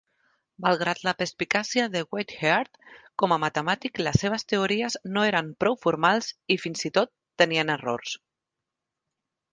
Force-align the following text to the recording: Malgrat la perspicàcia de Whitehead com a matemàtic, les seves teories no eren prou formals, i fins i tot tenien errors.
Malgrat 0.67 1.01
la 1.07 1.11
perspicàcia 1.17 1.83
de 1.95 2.01
Whitehead 2.15 2.79
com 3.23 3.35
a 3.35 3.37
matemàtic, 3.45 4.01
les 4.07 4.19
seves 4.25 4.47
teories 4.55 4.97
no 5.19 5.27
eren 5.33 5.53
prou 5.65 5.81
formals, 5.87 6.33
i 6.57 6.61
fins 6.67 6.85
i 6.91 6.95
tot 6.99 7.13
tenien 7.43 7.75
errors. 7.79 8.17